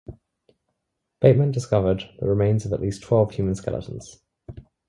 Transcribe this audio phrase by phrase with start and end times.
[1.19, 4.19] Bateman discovered the remains of at least twelve human skeletons.